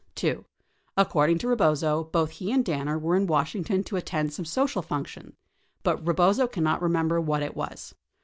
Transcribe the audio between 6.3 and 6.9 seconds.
cannot